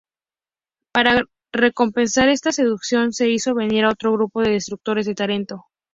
[0.91, 1.25] Para
[1.75, 5.65] compensar esta reducción, se hizo venir a otro grupo de destructores de Tarento.